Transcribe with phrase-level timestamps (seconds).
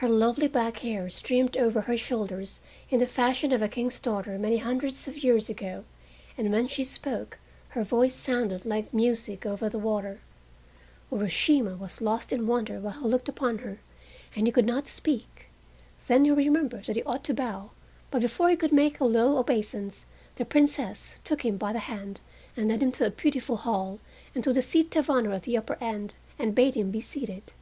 [0.00, 4.38] Her lovely black hair streamed over her shoulders in the fashion of a king's daughter
[4.38, 5.84] many hundreds of years ago,
[6.38, 7.38] and when she spoke
[7.76, 10.20] her voice sounded like music over the water.
[11.12, 13.80] Urashima was lost in wonder while he looked upon her,
[14.34, 15.50] and he could not speak.
[16.08, 17.72] Then he remembered that he ought to bow,
[18.10, 20.06] but before he could make a low obeisance
[20.36, 22.22] the Princess took him by the hand
[22.56, 24.00] and led him to a beautiful hall,
[24.34, 27.52] and to the seat of honor at the upper end, and bade him be seated.